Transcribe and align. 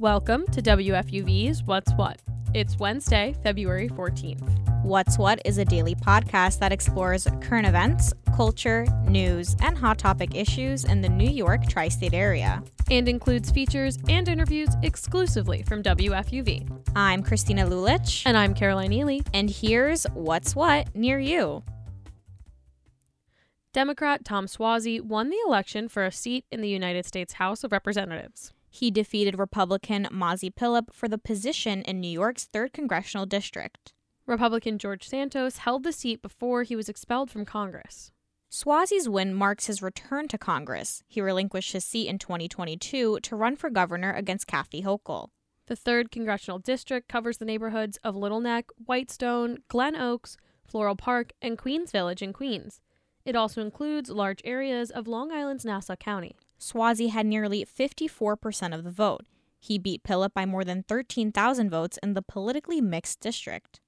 Welcome 0.00 0.46
to 0.52 0.62
WFUV's 0.62 1.64
What's 1.64 1.92
What. 1.94 2.22
It's 2.54 2.78
Wednesday, 2.78 3.34
February 3.42 3.88
14th. 3.88 4.84
What's 4.84 5.18
What 5.18 5.42
is 5.44 5.58
a 5.58 5.64
daily 5.64 5.96
podcast 5.96 6.60
that 6.60 6.70
explores 6.70 7.26
current 7.40 7.66
events, 7.66 8.12
culture, 8.36 8.86
news, 9.08 9.56
and 9.60 9.76
hot 9.76 9.98
topic 9.98 10.36
issues 10.36 10.84
in 10.84 11.00
the 11.00 11.08
New 11.08 11.28
York 11.28 11.66
tri 11.66 11.88
state 11.88 12.14
area. 12.14 12.62
And 12.88 13.08
includes 13.08 13.50
features 13.50 13.98
and 14.08 14.28
interviews 14.28 14.68
exclusively 14.84 15.64
from 15.64 15.82
WFUV. 15.82 16.70
I'm 16.94 17.20
Christina 17.24 17.66
Lulich. 17.66 18.22
And 18.24 18.36
I'm 18.36 18.54
Caroline 18.54 18.92
Ely. 18.92 19.18
And 19.34 19.50
here's 19.50 20.04
What's 20.14 20.54
What 20.54 20.94
near 20.94 21.18
you. 21.18 21.64
Democrat 23.72 24.24
Tom 24.24 24.46
Suozzi 24.46 25.00
won 25.00 25.30
the 25.30 25.40
election 25.44 25.88
for 25.88 26.04
a 26.04 26.12
seat 26.12 26.44
in 26.52 26.60
the 26.60 26.68
United 26.68 27.04
States 27.04 27.32
House 27.32 27.64
of 27.64 27.72
Representatives. 27.72 28.52
He 28.70 28.90
defeated 28.90 29.38
Republican 29.38 30.08
Mazi 30.10 30.50
Pilip 30.52 30.92
for 30.92 31.08
the 31.08 31.18
position 31.18 31.82
in 31.82 32.00
New 32.00 32.10
York's 32.10 32.46
3rd 32.46 32.72
Congressional 32.72 33.26
District. 33.26 33.92
Republican 34.26 34.78
George 34.78 35.08
Santos 35.08 35.58
held 35.58 35.84
the 35.84 35.92
seat 35.92 36.20
before 36.20 36.62
he 36.62 36.76
was 36.76 36.88
expelled 36.88 37.30
from 37.30 37.46
Congress. 37.46 38.12
Suozzi's 38.50 39.08
win 39.08 39.34
marks 39.34 39.66
his 39.66 39.82
return 39.82 40.28
to 40.28 40.38
Congress. 40.38 41.02
He 41.06 41.20
relinquished 41.20 41.72
his 41.72 41.84
seat 41.84 42.08
in 42.08 42.18
2022 42.18 43.20
to 43.20 43.36
run 43.36 43.56
for 43.56 43.70
governor 43.70 44.12
against 44.12 44.46
Kathy 44.46 44.82
Hochul. 44.82 45.28
The 45.66 45.76
3rd 45.76 46.10
Congressional 46.10 46.58
District 46.58 47.08
covers 47.08 47.36
the 47.36 47.44
neighborhoods 47.44 47.98
of 48.02 48.16
Little 48.16 48.40
Neck, 48.40 48.66
Whitestone, 48.86 49.58
Glen 49.68 49.96
Oaks, 49.96 50.38
Floral 50.64 50.96
Park, 50.96 51.32
and 51.42 51.58
Queens 51.58 51.90
Village 51.90 52.22
in 52.22 52.32
Queens. 52.32 52.80
It 53.24 53.36
also 53.36 53.60
includes 53.60 54.08
large 54.08 54.40
areas 54.44 54.90
of 54.90 55.06
Long 55.06 55.30
Island's 55.30 55.66
Nassau 55.66 55.96
County. 55.96 56.36
Suozzi 56.58 57.10
had 57.10 57.26
nearly 57.26 57.64
54% 57.64 58.74
of 58.74 58.84
the 58.84 58.90
vote. 58.90 59.24
He 59.60 59.78
beat 59.78 60.02
Pilip 60.02 60.34
by 60.34 60.46
more 60.46 60.64
than 60.64 60.82
13,000 60.82 61.70
votes 61.70 61.98
in 62.02 62.14
the 62.14 62.22
politically 62.22 62.80
mixed 62.80 63.20
district. 63.20 63.80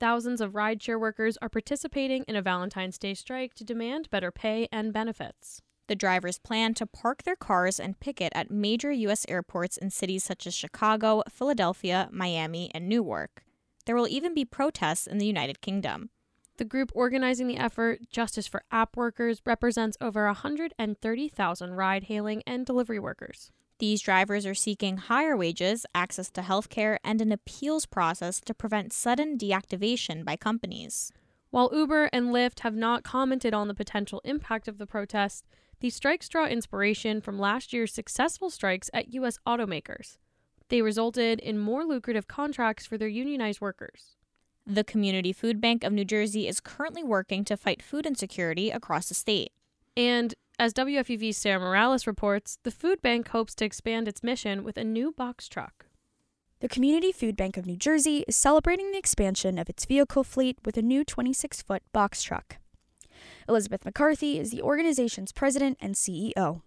Thousands 0.00 0.40
of 0.40 0.52
rideshare 0.52 1.00
workers 1.00 1.38
are 1.40 1.48
participating 1.48 2.24
in 2.26 2.36
a 2.36 2.42
Valentine's 2.42 2.98
Day 2.98 3.14
strike 3.14 3.54
to 3.54 3.64
demand 3.64 4.10
better 4.10 4.30
pay 4.30 4.68
and 4.72 4.92
benefits. 4.92 5.62
The 5.86 5.94
drivers 5.94 6.38
plan 6.38 6.74
to 6.74 6.86
park 6.86 7.22
their 7.22 7.36
cars 7.36 7.78
and 7.78 8.00
picket 8.00 8.32
at 8.34 8.50
major 8.50 8.90
U.S. 8.90 9.26
airports 9.28 9.76
in 9.76 9.90
cities 9.90 10.24
such 10.24 10.46
as 10.46 10.54
Chicago, 10.54 11.22
Philadelphia, 11.28 12.08
Miami, 12.10 12.70
and 12.74 12.88
Newark. 12.88 13.44
There 13.84 13.94
will 13.94 14.08
even 14.08 14.32
be 14.32 14.46
protests 14.46 15.06
in 15.06 15.18
the 15.18 15.26
United 15.26 15.60
Kingdom. 15.60 16.08
The 16.56 16.64
group 16.64 16.92
organizing 16.94 17.48
the 17.48 17.56
effort, 17.56 18.08
Justice 18.10 18.46
for 18.46 18.62
App 18.70 18.96
Workers, 18.96 19.42
represents 19.44 19.96
over 20.00 20.26
130,000 20.26 21.74
ride 21.74 22.04
hailing 22.04 22.42
and 22.46 22.64
delivery 22.64 23.00
workers. 23.00 23.50
These 23.80 24.02
drivers 24.02 24.46
are 24.46 24.54
seeking 24.54 24.98
higher 24.98 25.36
wages, 25.36 25.84
access 25.96 26.30
to 26.30 26.42
health 26.42 26.68
care, 26.68 27.00
and 27.02 27.20
an 27.20 27.32
appeals 27.32 27.86
process 27.86 28.40
to 28.42 28.54
prevent 28.54 28.92
sudden 28.92 29.36
deactivation 29.36 30.24
by 30.24 30.36
companies. 30.36 31.10
While 31.50 31.70
Uber 31.72 32.08
and 32.12 32.26
Lyft 32.26 32.60
have 32.60 32.76
not 32.76 33.02
commented 33.02 33.52
on 33.52 33.66
the 33.66 33.74
potential 33.74 34.20
impact 34.24 34.68
of 34.68 34.78
the 34.78 34.86
protest, 34.86 35.44
these 35.80 35.96
strikes 35.96 36.28
draw 36.28 36.46
inspiration 36.46 37.20
from 37.20 37.36
last 37.36 37.72
year's 37.72 37.92
successful 37.92 38.48
strikes 38.48 38.90
at 38.94 39.12
U.S. 39.14 39.38
automakers. 39.44 40.18
They 40.68 40.82
resulted 40.82 41.40
in 41.40 41.58
more 41.58 41.84
lucrative 41.84 42.28
contracts 42.28 42.86
for 42.86 42.96
their 42.96 43.08
unionized 43.08 43.60
workers. 43.60 44.16
The 44.66 44.84
Community 44.84 45.34
Food 45.34 45.60
Bank 45.60 45.84
of 45.84 45.92
New 45.92 46.06
Jersey 46.06 46.48
is 46.48 46.58
currently 46.58 47.04
working 47.04 47.44
to 47.44 47.56
fight 47.56 47.82
food 47.82 48.06
insecurity 48.06 48.70
across 48.70 49.08
the 49.08 49.14
state. 49.14 49.52
And 49.94 50.34
as 50.58 50.72
WFUV's 50.72 51.36
Sarah 51.36 51.60
Morales 51.60 52.06
reports, 52.06 52.58
the 52.62 52.70
food 52.70 53.02
bank 53.02 53.28
hopes 53.28 53.54
to 53.56 53.66
expand 53.66 54.08
its 54.08 54.22
mission 54.22 54.64
with 54.64 54.78
a 54.78 54.84
new 54.84 55.12
box 55.12 55.48
truck. 55.48 55.84
The 56.60 56.68
Community 56.68 57.12
Food 57.12 57.36
Bank 57.36 57.58
of 57.58 57.66
New 57.66 57.76
Jersey 57.76 58.24
is 58.26 58.36
celebrating 58.36 58.90
the 58.90 58.96
expansion 58.96 59.58
of 59.58 59.68
its 59.68 59.84
vehicle 59.84 60.24
fleet 60.24 60.56
with 60.64 60.78
a 60.78 60.82
new 60.82 61.04
26 61.04 61.60
foot 61.60 61.82
box 61.92 62.22
truck. 62.22 62.56
Elizabeth 63.46 63.84
McCarthy 63.84 64.38
is 64.38 64.50
the 64.50 64.62
organization's 64.62 65.30
president 65.30 65.76
and 65.78 65.94
CEO. 65.94 66.62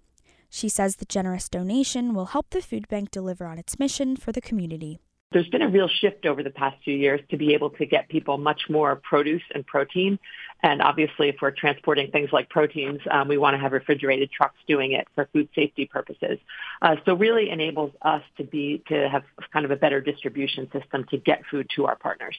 She 0.51 0.69
says 0.69 0.97
the 0.97 1.05
generous 1.05 1.49
donation 1.49 2.13
will 2.13 2.27
help 2.27 2.51
the 2.51 2.61
food 2.61 2.87
bank 2.87 3.09
deliver 3.09 3.47
on 3.47 3.57
its 3.57 3.79
mission 3.79 4.15
for 4.15 4.31
the 4.31 4.39
community. 4.39 4.99
There's 5.33 5.47
been 5.49 5.61
a 5.61 5.67
real 5.67 5.89
shift 5.89 6.25
over 6.25 6.41
the 6.41 6.49
past 6.49 6.77
few 6.85 6.95
years 6.95 7.19
to 7.31 7.37
be 7.37 7.53
able 7.53 7.71
to 7.71 7.85
get 7.85 8.07
people 8.07 8.37
much 8.37 8.61
more 8.69 8.95
produce 8.95 9.41
and 9.53 9.67
protein. 9.67 10.19
And 10.63 10.81
obviously, 10.81 11.27
if 11.27 11.35
we're 11.41 11.51
transporting 11.51 12.11
things 12.11 12.29
like 12.31 12.49
proteins, 12.49 13.01
um, 13.11 13.27
we 13.27 13.37
want 13.37 13.53
to 13.55 13.59
have 13.59 13.73
refrigerated 13.73 14.31
trucks 14.31 14.55
doing 14.67 14.93
it 14.93 15.05
for 15.15 15.27
food 15.33 15.49
safety 15.53 15.85
purposes. 15.85 16.39
Uh, 16.81 16.95
so 17.05 17.13
really 17.13 17.49
enables 17.49 17.91
us 18.03 18.23
to 18.37 18.45
be 18.45 18.81
to 18.87 19.09
have 19.09 19.23
kind 19.51 19.65
of 19.65 19.71
a 19.71 19.75
better 19.75 19.99
distribution 19.99 20.71
system 20.71 21.03
to 21.09 21.17
get 21.17 21.41
food 21.51 21.67
to 21.75 21.85
our 21.85 21.97
partners. 21.97 22.37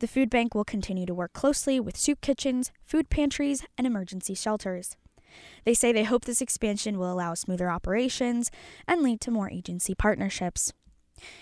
The 0.00 0.08
food 0.08 0.28
bank 0.28 0.56
will 0.56 0.64
continue 0.64 1.06
to 1.06 1.14
work 1.14 1.32
closely 1.32 1.78
with 1.78 1.96
soup 1.96 2.20
kitchens, 2.20 2.72
food 2.84 3.10
pantries, 3.10 3.64
and 3.78 3.86
emergency 3.86 4.34
shelters. 4.34 4.96
They 5.64 5.72
say 5.72 5.92
they 5.92 6.04
hope 6.04 6.24
this 6.24 6.40
expansion 6.40 6.98
will 6.98 7.12
allow 7.12 7.34
smoother 7.34 7.70
operations 7.70 8.50
and 8.88 9.02
lead 9.02 9.20
to 9.22 9.30
more 9.30 9.48
agency 9.48 9.94
partnerships. 9.94 10.72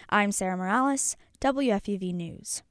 I'm 0.09 0.31
Sarah 0.31 0.57
Morales, 0.57 1.17
WFUV 1.41 2.13
News. 2.13 2.63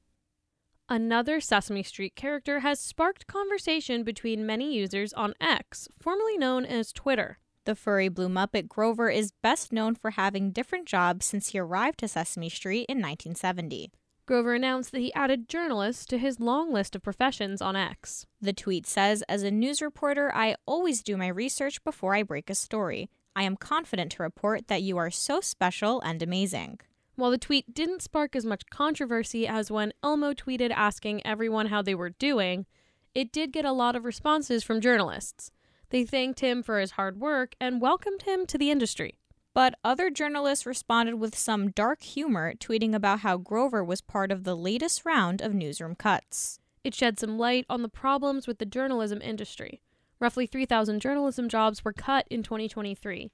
Another 0.88 1.40
Sesame 1.40 1.82
Street 1.82 2.14
character 2.14 2.60
has 2.60 2.78
sparked 2.78 3.26
conversation 3.26 4.04
between 4.04 4.46
many 4.46 4.74
users 4.74 5.12
on 5.14 5.34
X, 5.40 5.88
formerly 5.98 6.38
known 6.38 6.64
as 6.64 6.92
Twitter. 6.92 7.38
The 7.64 7.74
furry 7.74 8.08
blue 8.08 8.28
Muppet 8.28 8.68
Grover 8.68 9.08
is 9.08 9.32
best 9.42 9.72
known 9.72 9.94
for 9.94 10.12
having 10.12 10.50
different 10.50 10.86
jobs 10.86 11.26
since 11.26 11.48
he 11.48 11.58
arrived 11.58 11.98
to 11.98 12.08
Sesame 12.08 12.48
Street 12.48 12.86
in 12.88 12.98
1970. 12.98 13.90
Grover 14.24 14.54
announced 14.54 14.92
that 14.92 15.00
he 15.00 15.12
added 15.14 15.48
journalists 15.48 16.06
to 16.06 16.18
his 16.18 16.38
long 16.38 16.72
list 16.72 16.94
of 16.94 17.02
professions 17.02 17.60
on 17.60 17.74
X. 17.74 18.26
The 18.40 18.52
tweet 18.52 18.86
says 18.86 19.22
As 19.28 19.42
a 19.42 19.50
news 19.50 19.82
reporter, 19.82 20.32
I 20.34 20.54
always 20.66 21.02
do 21.02 21.16
my 21.16 21.28
research 21.28 21.82
before 21.82 22.14
I 22.14 22.22
break 22.22 22.48
a 22.50 22.54
story. 22.54 23.10
I 23.34 23.42
am 23.42 23.56
confident 23.56 24.12
to 24.12 24.22
report 24.22 24.68
that 24.68 24.82
you 24.82 24.96
are 24.96 25.10
so 25.10 25.40
special 25.40 26.00
and 26.02 26.22
amazing. 26.22 26.80
While 27.14 27.30
the 27.30 27.38
tweet 27.38 27.74
didn't 27.74 28.02
spark 28.02 28.34
as 28.34 28.46
much 28.46 28.70
controversy 28.70 29.46
as 29.46 29.70
when 29.70 29.92
Elmo 30.02 30.32
tweeted 30.32 30.70
asking 30.70 31.26
everyone 31.26 31.66
how 31.66 31.82
they 31.82 31.94
were 31.94 32.10
doing, 32.10 32.66
it 33.14 33.30
did 33.30 33.52
get 33.52 33.66
a 33.66 33.72
lot 33.72 33.94
of 33.94 34.04
responses 34.04 34.64
from 34.64 34.80
journalists. 34.80 35.50
They 35.90 36.06
thanked 36.06 36.40
him 36.40 36.62
for 36.62 36.80
his 36.80 36.92
hard 36.92 37.20
work 37.20 37.54
and 37.60 37.82
welcomed 37.82 38.22
him 38.22 38.46
to 38.46 38.56
the 38.56 38.70
industry. 38.70 39.18
But 39.52 39.74
other 39.84 40.08
journalists 40.08 40.64
responded 40.64 41.16
with 41.16 41.36
some 41.36 41.70
dark 41.72 42.02
humor, 42.02 42.54
tweeting 42.54 42.94
about 42.94 43.20
how 43.20 43.36
Grover 43.36 43.84
was 43.84 44.00
part 44.00 44.32
of 44.32 44.44
the 44.44 44.56
latest 44.56 45.04
round 45.04 45.42
of 45.42 45.52
newsroom 45.52 45.94
cuts. 45.94 46.58
It 46.82 46.94
shed 46.94 47.20
some 47.20 47.38
light 47.38 47.66
on 47.68 47.82
the 47.82 47.88
problems 47.90 48.46
with 48.46 48.58
the 48.58 48.64
journalism 48.64 49.20
industry. 49.20 49.82
Roughly 50.18 50.46
3,000 50.46 51.00
journalism 51.00 51.50
jobs 51.50 51.84
were 51.84 51.92
cut 51.92 52.26
in 52.30 52.42
2023, 52.42 53.30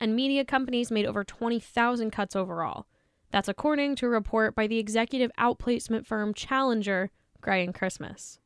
and 0.00 0.16
media 0.16 0.44
companies 0.44 0.90
made 0.90 1.06
over 1.06 1.22
20,000 1.22 2.10
cuts 2.10 2.34
overall. 2.34 2.86
That's 3.30 3.48
according 3.48 3.96
to 3.96 4.06
a 4.06 4.10
report 4.10 4.54
by 4.54 4.66
the 4.66 4.78
executive 4.78 5.30
outplacement 5.38 6.06
firm 6.06 6.34
Challenger, 6.34 7.10
Gray 7.40 7.64
and 7.64 7.74
Christmas. 7.74 8.40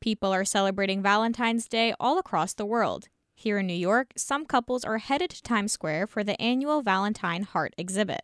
People 0.00 0.32
are 0.32 0.44
celebrating 0.44 1.02
Valentine's 1.02 1.68
Day 1.68 1.94
all 2.00 2.18
across 2.18 2.52
the 2.52 2.66
world. 2.66 3.08
Here 3.34 3.58
in 3.58 3.66
New 3.66 3.74
York, 3.74 4.12
some 4.16 4.46
couples 4.46 4.84
are 4.84 4.98
headed 4.98 5.30
to 5.30 5.42
Times 5.42 5.72
Square 5.72 6.08
for 6.08 6.24
the 6.24 6.40
annual 6.40 6.82
Valentine 6.82 7.44
Heart 7.44 7.74
exhibit. 7.78 8.22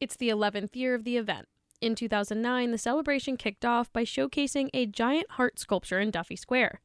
It's 0.00 0.16
the 0.16 0.28
11th 0.28 0.74
year 0.74 0.94
of 0.94 1.04
the 1.04 1.16
event. 1.16 1.46
In 1.80 1.94
2009, 1.94 2.70
the 2.70 2.78
celebration 2.78 3.36
kicked 3.36 3.64
off 3.64 3.92
by 3.92 4.04
showcasing 4.04 4.70
a 4.72 4.86
giant 4.86 5.32
heart 5.32 5.58
sculpture 5.58 6.00
in 6.00 6.10
Duffy 6.10 6.36
Square. 6.36 6.80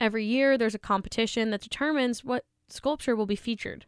Every 0.00 0.24
year, 0.24 0.56
there's 0.56 0.74
a 0.74 0.78
competition 0.78 1.50
that 1.50 1.62
determines 1.62 2.24
what 2.24 2.44
sculpture 2.68 3.16
will 3.16 3.26
be 3.26 3.36
featured. 3.36 3.86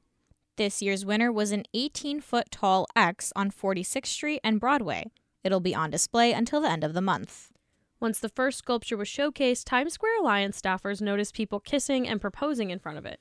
This 0.56 0.82
year's 0.82 1.06
winner 1.06 1.32
was 1.32 1.52
an 1.52 1.64
18 1.72 2.20
foot 2.20 2.50
tall 2.50 2.86
X 2.94 3.32
on 3.34 3.50
46th 3.50 4.06
Street 4.06 4.40
and 4.44 4.60
Broadway. 4.60 5.10
It'll 5.42 5.60
be 5.60 5.74
on 5.74 5.90
display 5.90 6.32
until 6.32 6.60
the 6.60 6.70
end 6.70 6.84
of 6.84 6.92
the 6.92 7.00
month. 7.00 7.50
Once 7.98 8.18
the 8.18 8.28
first 8.28 8.58
sculpture 8.58 8.96
was 8.96 9.08
showcased, 9.08 9.64
Times 9.64 9.94
Square 9.94 10.20
Alliance 10.20 10.60
staffers 10.60 11.00
noticed 11.00 11.34
people 11.34 11.60
kissing 11.60 12.08
and 12.08 12.20
proposing 12.20 12.70
in 12.70 12.78
front 12.78 12.98
of 12.98 13.06
it. 13.06 13.20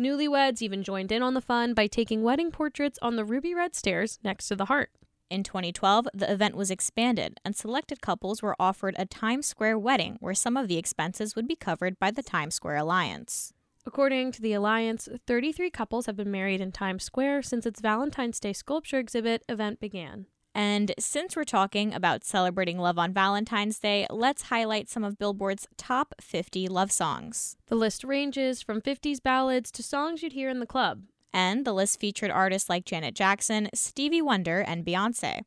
Newlyweds 0.00 0.62
even 0.62 0.82
joined 0.82 1.12
in 1.12 1.22
on 1.22 1.34
the 1.34 1.40
fun 1.40 1.74
by 1.74 1.86
taking 1.86 2.22
wedding 2.22 2.50
portraits 2.50 2.98
on 3.02 3.16
the 3.16 3.24
ruby 3.24 3.54
red 3.54 3.74
stairs 3.74 4.18
next 4.24 4.48
to 4.48 4.56
the 4.56 4.66
heart. 4.66 4.90
In 5.30 5.42
2012, 5.42 6.08
the 6.12 6.30
event 6.30 6.56
was 6.56 6.70
expanded, 6.70 7.38
and 7.44 7.56
selected 7.56 8.02
couples 8.02 8.42
were 8.42 8.56
offered 8.60 8.94
a 8.98 9.06
Times 9.06 9.46
Square 9.46 9.78
wedding 9.78 10.16
where 10.20 10.34
some 10.34 10.58
of 10.58 10.68
the 10.68 10.76
expenses 10.76 11.34
would 11.34 11.48
be 11.48 11.56
covered 11.56 11.98
by 11.98 12.10
the 12.10 12.22
Times 12.22 12.54
Square 12.54 12.76
Alliance. 12.76 13.54
According 13.84 14.32
to 14.32 14.42
the 14.42 14.52
Alliance, 14.52 15.08
33 15.26 15.70
couples 15.70 16.06
have 16.06 16.16
been 16.16 16.30
married 16.30 16.60
in 16.60 16.70
Times 16.70 17.02
Square 17.02 17.42
since 17.42 17.66
its 17.66 17.80
Valentine's 17.80 18.38
Day 18.38 18.52
sculpture 18.52 18.98
exhibit 18.98 19.42
event 19.48 19.80
began. 19.80 20.26
And 20.54 20.92
since 20.98 21.34
we're 21.34 21.44
talking 21.44 21.92
about 21.94 22.24
celebrating 22.24 22.78
love 22.78 22.98
on 22.98 23.12
Valentine's 23.12 23.78
Day, 23.78 24.06
let's 24.10 24.42
highlight 24.42 24.88
some 24.88 25.02
of 25.02 25.18
Billboard's 25.18 25.66
top 25.76 26.14
50 26.20 26.68
love 26.68 26.92
songs. 26.92 27.56
The 27.66 27.74
list 27.74 28.04
ranges 28.04 28.62
from 28.62 28.82
50s 28.82 29.20
ballads 29.22 29.70
to 29.72 29.82
songs 29.82 30.22
you'd 30.22 30.34
hear 30.34 30.48
in 30.48 30.60
the 30.60 30.66
club. 30.66 31.02
and 31.34 31.64
the 31.64 31.72
list 31.72 31.98
featured 31.98 32.30
artists 32.30 32.68
like 32.68 32.84
Janet 32.84 33.14
Jackson, 33.14 33.70
Stevie 33.72 34.20
Wonder, 34.20 34.60
and 34.60 34.84
Beyonce. 34.84 35.40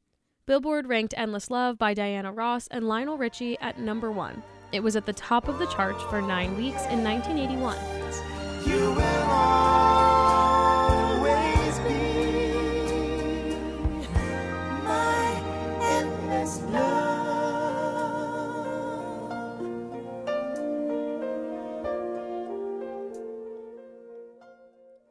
Billboard 0.48 0.88
ranked 0.88 1.14
Endless 1.16 1.52
Love 1.52 1.78
by 1.78 1.94
Diana 1.94 2.32
Ross 2.34 2.68
and 2.70 2.88
Lionel 2.88 3.20
Richie 3.20 3.58
at 3.60 3.80
number 3.80 4.12
one. 4.12 4.42
It 4.72 4.82
was 4.82 4.96
at 4.96 5.06
the 5.06 5.14
top 5.14 5.48
of 5.48 5.60
the 5.60 5.68
charts 5.68 6.02
for 6.06 6.22
nine 6.24 6.58
weeks 6.58 6.82
in 6.88 7.04
1981. 7.04 8.05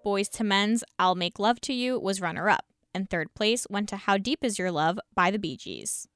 Boyz 0.04 0.40
II 0.40 0.46
Men's 0.46 0.84
I'll 0.98 1.14
Make 1.14 1.38
Love 1.38 1.60
to 1.62 1.72
You 1.72 1.98
was 1.98 2.20
runner 2.20 2.48
up, 2.48 2.66
and 2.94 3.08
third 3.08 3.34
place 3.34 3.66
went 3.70 3.88
to 3.88 3.96
How 3.96 4.18
Deep 4.18 4.44
Is 4.44 4.58
Your 4.58 4.70
Love 4.70 5.00
by 5.14 5.30
the 5.30 5.38
Bee 5.38 5.56
Gees. 5.56 6.06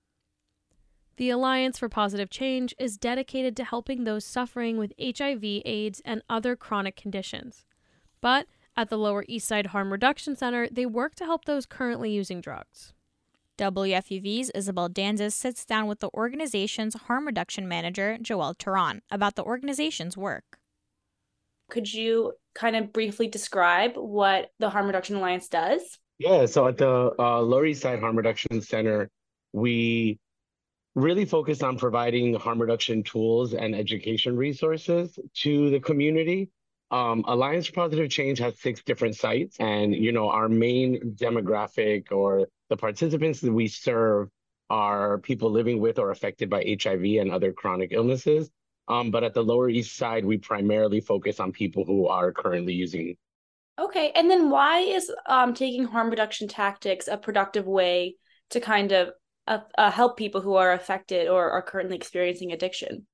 The 1.18 1.30
Alliance 1.30 1.80
for 1.80 1.88
Positive 1.88 2.30
Change 2.30 2.76
is 2.78 2.96
dedicated 2.96 3.56
to 3.56 3.64
helping 3.64 4.04
those 4.04 4.24
suffering 4.24 4.78
with 4.78 4.92
HIV, 5.02 5.42
AIDS, 5.42 6.00
and 6.04 6.22
other 6.30 6.54
chronic 6.54 6.94
conditions. 6.94 7.66
But 8.20 8.46
at 8.76 8.88
the 8.88 8.98
Lower 8.98 9.24
East 9.26 9.48
Side 9.48 9.66
Harm 9.66 9.90
Reduction 9.90 10.36
Center, 10.36 10.68
they 10.70 10.86
work 10.86 11.16
to 11.16 11.24
help 11.24 11.44
those 11.44 11.66
currently 11.66 12.12
using 12.12 12.40
drugs. 12.40 12.92
WFUV's 13.58 14.52
Isabel 14.54 14.88
Danzis 14.88 15.32
sits 15.32 15.64
down 15.64 15.88
with 15.88 15.98
the 15.98 16.10
organization's 16.14 16.94
harm 16.94 17.26
reduction 17.26 17.66
manager, 17.66 18.16
Joelle 18.22 18.56
Turan, 18.56 19.02
about 19.10 19.34
the 19.34 19.42
organization's 19.42 20.16
work. 20.16 20.60
Could 21.68 21.92
you 21.92 22.34
kind 22.54 22.76
of 22.76 22.92
briefly 22.92 23.26
describe 23.26 23.96
what 23.96 24.52
the 24.60 24.70
Harm 24.70 24.86
Reduction 24.86 25.16
Alliance 25.16 25.48
does? 25.48 25.98
Yeah, 26.20 26.46
so 26.46 26.68
at 26.68 26.78
the 26.78 27.12
uh, 27.18 27.40
Lower 27.40 27.66
East 27.66 27.82
Side 27.82 27.98
Harm 27.98 28.14
Reduction 28.14 28.62
Center, 28.62 29.10
we 29.52 30.20
really 30.94 31.24
focused 31.24 31.62
on 31.62 31.76
providing 31.76 32.34
harm 32.34 32.60
reduction 32.60 33.02
tools 33.02 33.54
and 33.54 33.74
education 33.74 34.36
resources 34.36 35.18
to 35.34 35.70
the 35.70 35.80
community. 35.80 36.50
Um, 36.90 37.24
Alliance 37.28 37.66
for 37.66 37.74
Positive 37.74 38.10
Change 38.10 38.38
has 38.38 38.58
six 38.58 38.82
different 38.82 39.14
sites, 39.14 39.56
and 39.60 39.94
you 39.94 40.12
know 40.12 40.30
our 40.30 40.48
main 40.48 41.14
demographic 41.16 42.10
or 42.10 42.48
the 42.70 42.76
participants 42.76 43.40
that 43.40 43.52
we 43.52 43.68
serve 43.68 44.28
are 44.70 45.18
people 45.18 45.50
living 45.50 45.80
with 45.80 45.98
or 45.98 46.10
affected 46.10 46.50
by 46.50 46.76
HIV 46.82 47.02
and 47.20 47.30
other 47.30 47.52
chronic 47.52 47.90
illnesses. 47.92 48.50
Um, 48.88 49.10
but 49.10 49.22
at 49.22 49.34
the 49.34 49.42
Lower 49.42 49.68
East 49.68 49.96
Side, 49.96 50.24
we 50.24 50.38
primarily 50.38 51.00
focus 51.00 51.40
on 51.40 51.52
people 51.52 51.84
who 51.84 52.06
are 52.06 52.32
currently 52.32 52.72
using. 52.72 53.16
Okay, 53.78 54.10
and 54.14 54.30
then 54.30 54.50
why 54.50 54.80
is 54.80 55.12
um, 55.26 55.54
taking 55.54 55.84
harm 55.84 56.10
reduction 56.10 56.48
tactics 56.48 57.06
a 57.06 57.16
productive 57.16 57.66
way 57.66 58.16
to 58.50 58.60
kind 58.60 58.92
of 58.92 59.10
uh, 59.48 59.60
uh, 59.76 59.90
help 59.90 60.16
people 60.16 60.40
who 60.40 60.54
are 60.54 60.72
affected 60.72 61.26
or 61.26 61.50
are 61.50 61.62
currently 61.62 61.96
experiencing 61.96 62.52
addiction? 62.52 63.06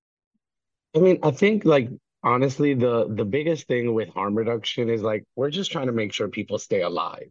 I 0.94 0.98
mean, 0.98 1.18
I 1.22 1.30
think 1.30 1.64
like 1.64 1.88
honestly, 2.22 2.74
the 2.74 3.06
the 3.08 3.24
biggest 3.24 3.66
thing 3.68 3.94
with 3.94 4.08
harm 4.08 4.34
reduction 4.34 4.90
is 4.90 5.02
like 5.02 5.24
we're 5.36 5.50
just 5.50 5.72
trying 5.72 5.86
to 5.86 5.92
make 5.92 6.12
sure 6.12 6.28
people 6.28 6.58
stay 6.58 6.82
alive. 6.82 7.28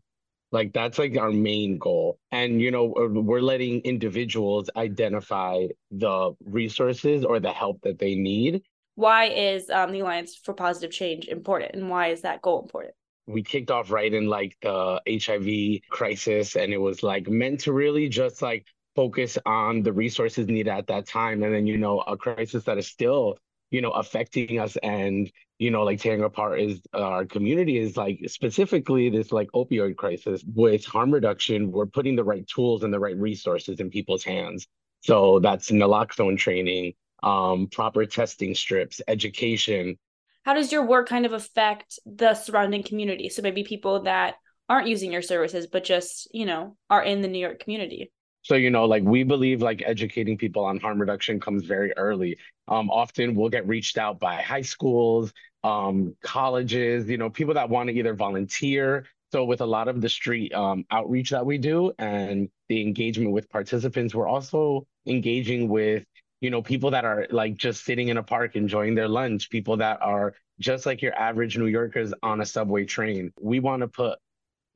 Like 0.52 0.72
that's 0.72 1.00
like 1.00 1.18
our 1.18 1.32
main 1.32 1.80
goal. 1.80 2.20
And 2.32 2.62
you 2.62 2.72
know, 2.72 2.94
we're 2.96 3.42
letting 3.42 3.82
individuals 3.82 4.70
identify 4.76 5.68
the 5.92 6.34
resources 6.46 7.26
or 7.26 7.40
the 7.40 7.52
help 7.52 7.82
that 7.82 8.00
they 8.00 8.16
need. 8.16 8.62
Why 8.96 9.26
is 9.26 9.72
um, 9.72 9.92
the 9.92 10.02
Alliance 10.02 10.36
for 10.36 10.54
Positive 10.54 10.92
Change 10.92 11.28
important 11.28 11.74
and 11.74 11.90
why 11.90 12.10
is 12.10 12.22
that 12.22 12.42
goal 12.44 12.62
important? 12.62 12.94
We 13.26 13.42
kicked 13.42 13.72
off 13.72 13.90
right 13.90 14.14
in 14.14 14.28
like 14.28 14.56
the 14.62 15.02
HIV 15.08 15.82
crisis 15.90 16.56
and 16.56 16.72
it 16.72 16.78
was 16.78 17.02
like 17.02 17.28
meant 17.28 17.62
to 17.62 17.74
really 17.74 18.08
just 18.10 18.42
like 18.42 18.68
focus 18.96 19.38
on 19.46 19.84
the 19.84 19.94
resources 19.94 20.48
needed 20.48 20.70
at 20.70 20.88
that 20.88 21.08
time. 21.08 21.44
And 21.44 21.54
then 21.54 21.68
you 21.68 21.78
know 21.78 22.02
a 22.02 22.18
crisis 22.18 22.64
that 22.66 22.78
is 22.78 22.88
still 22.88 23.38
you 23.72 23.82
know 23.82 23.92
affecting 23.92 24.60
us 24.60 24.78
and 24.84 25.32
you 25.60 25.72
know 25.72 25.84
like 25.84 26.00
tearing 26.00 26.24
apart 26.24 26.60
is 26.60 26.82
uh, 26.94 27.02
our 27.02 27.26
community 27.26 27.78
is 27.78 27.98
like 27.98 28.20
specifically 28.28 29.10
this 29.10 29.32
like 29.32 29.50
opioid 29.54 29.96
crisis. 29.96 30.44
With 30.54 30.86
harm 30.86 31.12
reduction 31.12 31.72
we're 31.72 31.86
putting 31.86 32.16
the 32.16 32.24
right 32.24 32.48
tools 32.48 32.84
and 32.84 32.94
the 32.94 33.00
right 33.00 33.18
resources 33.18 33.80
in 33.80 33.90
people's 33.90 34.24
hands. 34.24 34.68
So 35.02 35.40
that's 35.40 35.72
naloxone 35.72 36.38
training 36.38 36.94
um, 37.24 37.68
proper 37.68 38.06
testing 38.06 38.54
strips 38.54 39.02
education. 39.08 39.98
How 40.44 40.54
does 40.54 40.74
your 40.74 40.86
work 40.86 41.08
kind 41.08 41.26
of 41.26 41.32
affect 41.32 42.00
the 42.06 42.34
surrounding 42.34 42.84
community? 42.84 43.30
So 43.30 43.42
maybe 43.42 43.64
people 43.64 44.02
that 44.02 44.36
aren't 44.70 44.88
using 44.88 45.12
your 45.12 45.22
services 45.22 45.68
but 45.68 45.84
just 45.84 46.28
you 46.34 46.46
know 46.46 46.76
are 46.90 47.04
in 47.04 47.22
the 47.22 47.28
new 47.28 47.40
york 47.40 47.60
community 47.60 48.12
so, 48.44 48.56
you 48.56 48.70
know, 48.70 48.86
like 48.86 49.04
we 49.04 49.24
believe 49.24 49.62
like 49.62 49.82
educating 49.86 50.38
people 50.38 50.66
on 50.66 50.80
harm 50.80 51.00
reduction 51.00 51.40
comes 51.40 51.64
very 51.64 51.94
early. 51.98 52.38
Um, 52.68 52.90
often 52.90 53.36
we'll 53.36 53.50
get 53.50 53.66
reached 53.68 53.98
out 53.98 54.20
by 54.20 54.42
high 54.42 54.62
schools, 54.62 55.34
um, 55.64 56.16
colleges, 56.22 57.08
you 57.10 57.18
know, 57.18 57.30
people 57.30 57.54
that 57.54 57.70
want 57.70 57.90
to 57.90 57.96
either 57.96 58.14
volunteer. 58.14 59.06
So 59.32 59.46
with 59.46 59.62
a 59.62 59.66
lot 59.66 59.88
of 59.88 60.02
the 60.02 60.10
street 60.10 60.54
um, 60.54 60.86
outreach 60.92 61.30
that 61.30 61.46
we 61.46 61.58
do 61.58 61.94
and 61.98 62.50
the 62.68 62.82
engagement 62.82 63.32
with 63.32 63.50
participants, 63.50 64.14
we're 64.14 64.28
also 64.28 64.86
engaging 65.08 65.70
with, 65.70 66.04
you 66.42 66.50
know, 66.50 66.62
people 66.62 66.92
that 66.92 67.06
are 67.06 67.26
like 67.32 67.56
just 67.56 67.86
sitting 67.86 68.10
in 68.10 68.18
a 68.18 68.24
park 68.24 68.58
enjoying 68.58 68.94
their 68.94 69.08
lunch, 69.08 69.50
people 69.50 69.78
that 69.78 70.02
are 70.02 70.36
just 70.60 70.86
like 70.86 71.02
your 71.02 71.16
average 71.16 71.58
New 71.58 71.68
Yorkers 71.68 72.14
on 72.22 72.42
a 72.42 72.46
subway 72.46 72.84
train. 72.84 73.32
We 73.40 73.62
want 73.62 73.82
to 73.82 73.88
put 73.88 74.20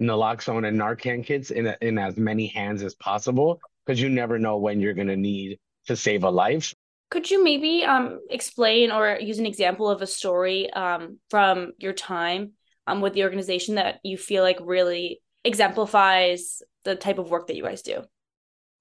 naloxone 0.02 0.68
and 0.68 0.80
Narcan 0.80 1.26
kits 1.26 1.52
in, 1.52 1.68
a, 1.68 1.78
in 1.82 1.98
as 1.98 2.18
many 2.18 2.48
hands 2.48 2.84
as 2.84 2.96
possible 2.96 3.60
because 3.86 4.02
you 4.02 4.10
never 4.10 4.38
know 4.38 4.58
when 4.58 4.80
you're 4.80 4.94
going 4.94 5.08
to 5.08 5.18
need 5.18 5.60
to 5.88 5.96
save 5.96 6.24
a 6.24 6.30
life. 6.30 6.74
Could 7.10 7.32
you 7.32 7.44
maybe 7.44 7.84
um, 7.84 8.20
explain 8.30 8.92
or 8.92 9.18
use 9.20 9.40
an 9.40 9.46
example 9.46 9.90
of 9.90 10.02
a 10.02 10.08
story 10.08 10.72
um, 10.74 11.20
from 11.30 11.72
your 11.78 11.94
time 11.94 12.52
um, 12.86 13.00
with 13.02 13.14
the 13.14 13.24
organization 13.24 13.76
that 13.76 14.00
you 14.04 14.18
feel 14.18 14.44
like 14.44 14.58
really 14.62 15.22
exemplifies 15.46 16.62
the 16.84 16.96
type 16.96 17.18
of 17.18 17.30
work 17.30 17.48
that 17.48 17.56
you 17.56 17.64
guys 17.64 17.82
do? 17.82 18.04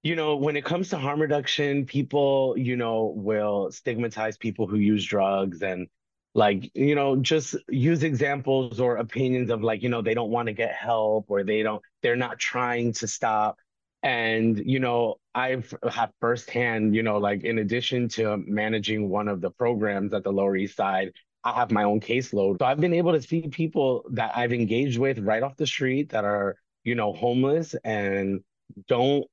You 0.03 0.17
know, 0.17 0.37
when 0.37 0.57
it 0.57 0.65
comes 0.65 0.89
to 0.91 0.99
harm 0.99 1.21
reduction, 1.21 1.87
people, 1.87 2.55
you 2.57 2.77
know, 2.77 3.13
will 3.17 3.71
stigmatize 3.71 4.37
people 4.37 4.67
who 4.67 4.77
use 4.77 5.05
drugs 5.05 5.63
and 5.63 5.89
like 6.37 6.71
you 6.75 6.95
know 6.95 7.17
just 7.17 7.57
use 7.69 8.03
examples 8.03 8.79
or 8.79 8.99
opinions 8.99 9.51
of 9.51 9.63
like 9.63 9.83
you 9.83 9.89
know 9.89 10.03
they 10.03 10.13
don't 10.13 10.31
want 10.31 10.47
to 10.47 10.53
get 10.53 10.75
help 10.75 11.25
or 11.29 11.43
they 11.43 11.63
don't 11.63 11.83
they're 12.03 12.15
not 12.15 12.39
trying 12.39 12.93
to 12.93 13.09
stop. 13.09 13.57
And 14.03 14.63
you 14.65 14.79
know 14.79 15.17
i've 15.35 15.75
had 15.91 16.11
firsthand 16.21 16.95
you 16.95 17.03
know 17.03 17.17
like 17.17 17.43
in 17.43 17.59
addition 17.59 18.09
to 18.11 18.37
managing 18.37 19.09
one 19.09 19.27
of 19.27 19.41
the 19.41 19.51
programs 19.51 20.13
at 20.13 20.23
the 20.23 20.31
lower 20.31 20.55
east 20.57 20.77
side 20.77 21.13
i 21.43 21.53
have 21.53 21.71
my 21.73 21.85
own 21.85 22.01
caseload. 22.01 22.59
So 22.59 22.67
i've 22.67 22.81
been 22.81 22.95
able 22.95 23.13
to 23.13 23.23
see 23.23 23.49
people 23.49 24.05
that 24.13 24.37
i've 24.37 24.53
engaged 24.53 24.99
with 24.99 25.19
right 25.19 25.43
off 25.43 25.57
the 25.57 25.67
street 25.67 26.11
that 26.11 26.25
are 26.25 26.57
you 26.85 26.95
know 26.95 27.13
homeless 27.15 27.75
and 27.83 28.41
don't 28.87 29.25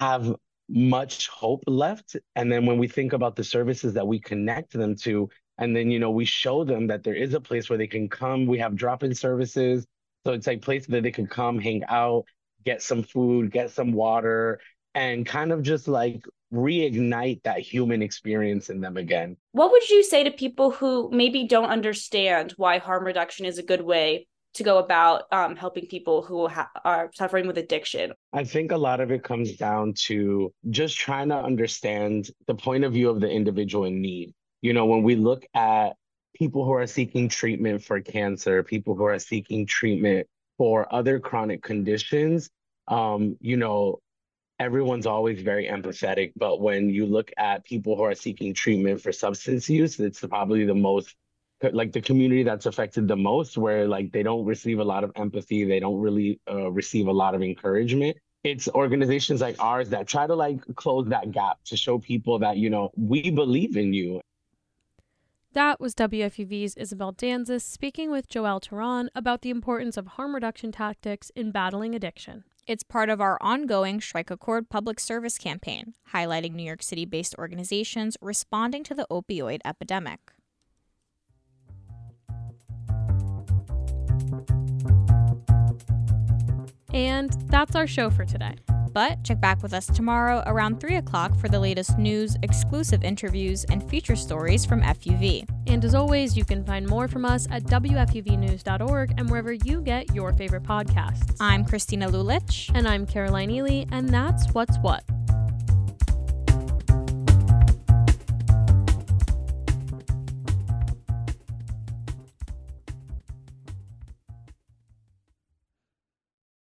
have 0.00 0.34
much 0.68 1.28
hope 1.28 1.62
left. 1.66 2.16
And 2.34 2.50
then 2.50 2.66
when 2.66 2.78
we 2.78 2.88
think 2.88 3.12
about 3.12 3.36
the 3.36 3.44
services 3.44 3.94
that 3.94 4.06
we 4.06 4.18
connect 4.18 4.72
them 4.72 4.96
to 4.96 5.28
and 5.58 5.76
then, 5.76 5.90
you 5.90 5.98
know, 5.98 6.10
we 6.10 6.24
show 6.24 6.64
them 6.64 6.86
that 6.88 7.04
there 7.04 7.14
is 7.14 7.34
a 7.34 7.40
place 7.40 7.68
where 7.68 7.78
they 7.78 7.86
can 7.86 8.08
come. 8.08 8.46
We 8.46 8.58
have 8.58 8.74
drop-in 8.74 9.14
services. 9.14 9.86
So 10.24 10.32
it's 10.32 10.46
like 10.46 10.62
places 10.62 10.88
that 10.88 11.02
they 11.02 11.10
can 11.10 11.26
come, 11.26 11.58
hang 11.58 11.82
out, 11.88 12.24
get 12.64 12.82
some 12.82 13.02
food, 13.02 13.50
get 13.50 13.70
some 13.70 13.92
water, 13.92 14.60
and 14.94 15.26
kind 15.26 15.52
of 15.52 15.62
just 15.62 15.88
like 15.88 16.24
reignite 16.52 17.42
that 17.42 17.60
human 17.60 18.02
experience 18.02 18.70
in 18.70 18.80
them 18.80 18.96
again. 18.96 19.36
What 19.52 19.70
would 19.72 19.88
you 19.88 20.02
say 20.02 20.22
to 20.24 20.30
people 20.30 20.70
who 20.70 21.10
maybe 21.10 21.46
don't 21.46 21.70
understand 21.70 22.52
why 22.56 22.78
harm 22.78 23.04
reduction 23.04 23.46
is 23.46 23.58
a 23.58 23.62
good 23.62 23.80
way 23.80 24.26
to 24.54 24.62
go 24.62 24.78
about 24.78 25.24
um, 25.32 25.56
helping 25.56 25.86
people 25.86 26.22
who 26.22 26.46
ha- 26.46 26.70
are 26.84 27.10
suffering 27.14 27.46
with 27.46 27.56
addiction? 27.56 28.12
I 28.32 28.44
think 28.44 28.70
a 28.70 28.76
lot 28.76 29.00
of 29.00 29.10
it 29.10 29.24
comes 29.24 29.56
down 29.56 29.94
to 30.04 30.52
just 30.70 30.96
trying 30.98 31.30
to 31.30 31.36
understand 31.36 32.30
the 32.46 32.54
point 32.54 32.84
of 32.84 32.92
view 32.92 33.08
of 33.08 33.20
the 33.20 33.30
individual 33.30 33.86
in 33.86 34.00
need. 34.02 34.34
You 34.62 34.72
know, 34.72 34.86
when 34.86 35.02
we 35.02 35.16
look 35.16 35.44
at 35.54 35.96
people 36.34 36.64
who 36.64 36.72
are 36.72 36.86
seeking 36.86 37.28
treatment 37.28 37.82
for 37.82 38.00
cancer, 38.00 38.62
people 38.62 38.94
who 38.94 39.04
are 39.04 39.18
seeking 39.18 39.66
treatment 39.66 40.28
for 40.56 40.92
other 40.94 41.18
chronic 41.18 41.62
conditions, 41.62 42.48
um, 42.88 43.36
you 43.40 43.56
know, 43.56 43.98
everyone's 44.60 45.06
always 45.06 45.42
very 45.42 45.66
empathetic. 45.66 46.32
But 46.36 46.60
when 46.60 46.88
you 46.90 47.06
look 47.06 47.32
at 47.36 47.64
people 47.64 47.96
who 47.96 48.04
are 48.04 48.14
seeking 48.14 48.54
treatment 48.54 49.00
for 49.00 49.10
substance 49.10 49.68
use, 49.68 49.98
it's 49.98 50.20
probably 50.20 50.64
the 50.64 50.74
most 50.74 51.14
like 51.72 51.92
the 51.92 52.00
community 52.00 52.42
that's 52.42 52.66
affected 52.66 53.06
the 53.06 53.16
most 53.16 53.56
where 53.56 53.86
like 53.86 54.10
they 54.10 54.24
don't 54.24 54.44
receive 54.44 54.80
a 54.80 54.84
lot 54.84 55.04
of 55.04 55.12
empathy. 55.14 55.64
They 55.64 55.78
don't 55.78 56.00
really 56.00 56.40
uh, 56.50 56.70
receive 56.72 57.06
a 57.06 57.12
lot 57.12 57.34
of 57.34 57.42
encouragement. 57.42 58.16
It's 58.42 58.68
organizations 58.68 59.40
like 59.40 59.56
ours 59.60 59.90
that 59.90 60.08
try 60.08 60.26
to 60.26 60.34
like 60.34 60.60
close 60.74 61.08
that 61.08 61.30
gap 61.30 61.58
to 61.66 61.76
show 61.76 61.98
people 61.98 62.40
that 62.40 62.56
you 62.56 62.70
know 62.70 62.90
we 62.96 63.30
believe 63.30 63.76
in 63.76 63.92
you 63.92 64.20
That 65.54 65.80
was 65.80 65.94
WFUV's 65.94 66.78
Isabel 66.78 67.12
Danzis 67.12 67.60
speaking 67.60 68.10
with 68.10 68.26
Joelle 68.26 68.58
Tehran 68.58 69.10
about 69.14 69.42
the 69.42 69.50
importance 69.50 69.98
of 69.98 70.06
harm 70.06 70.34
reduction 70.34 70.72
tactics 70.72 71.30
in 71.36 71.50
battling 71.50 71.94
addiction. 71.94 72.44
It's 72.66 72.82
part 72.82 73.10
of 73.10 73.20
our 73.20 73.36
ongoing 73.42 74.00
Strike 74.00 74.30
a 74.30 74.38
Chord 74.38 74.70
public 74.70 74.98
service 74.98 75.36
campaign, 75.36 75.92
highlighting 76.14 76.54
New 76.54 76.62
York 76.62 76.82
City 76.82 77.04
based 77.04 77.34
organizations 77.38 78.16
responding 78.22 78.82
to 78.84 78.94
the 78.94 79.06
opioid 79.10 79.60
epidemic. 79.62 80.20
And 86.94 87.30
that's 87.50 87.76
our 87.76 87.86
show 87.86 88.08
for 88.08 88.24
today. 88.24 88.54
But 88.92 89.22
check 89.24 89.40
back 89.40 89.62
with 89.62 89.72
us 89.72 89.86
tomorrow 89.86 90.42
around 90.46 90.80
3 90.80 90.96
o'clock 90.96 91.34
for 91.36 91.48
the 91.48 91.58
latest 91.58 91.98
news, 91.98 92.36
exclusive 92.42 93.02
interviews, 93.02 93.64
and 93.64 93.88
feature 93.88 94.16
stories 94.16 94.64
from 94.64 94.82
FUV. 94.82 95.48
And 95.66 95.84
as 95.84 95.94
always, 95.94 96.36
you 96.36 96.44
can 96.44 96.64
find 96.64 96.86
more 96.86 97.08
from 97.08 97.24
us 97.24 97.46
at 97.50 97.64
WFUVnews.org 97.64 99.14
and 99.16 99.30
wherever 99.30 99.52
you 99.52 99.80
get 99.80 100.14
your 100.14 100.32
favorite 100.32 100.64
podcasts. 100.64 101.36
I'm 101.40 101.64
Christina 101.64 102.08
Lulich. 102.08 102.70
And 102.74 102.86
I'm 102.86 103.06
Caroline 103.06 103.50
Ely, 103.50 103.84
and 103.90 104.08
that's 104.08 104.48
What's 104.52 104.76
What. 104.78 105.04